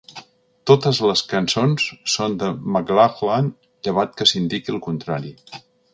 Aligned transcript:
Totes 0.69 1.01
les 1.07 1.21
cançons 1.33 1.85
són 2.13 2.37
de 2.43 2.49
McLachlan 2.71 3.53
llevat 3.89 4.17
que 4.23 4.31
s'indiqui 4.33 4.75
el 4.77 4.85
contrari. 4.87 5.35